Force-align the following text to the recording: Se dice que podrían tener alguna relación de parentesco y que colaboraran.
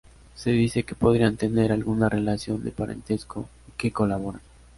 Se 0.33 0.49
dice 0.49 0.81
que 0.81 0.95
podrían 0.95 1.37
tener 1.37 1.71
alguna 1.71 2.09
relación 2.09 2.63
de 2.63 2.71
parentesco 2.71 3.47
y 3.67 3.71
que 3.73 3.91
colaboraran. 3.91 4.41